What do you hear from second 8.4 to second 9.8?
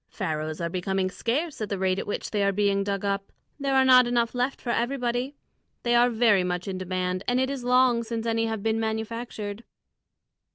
have been manufactured."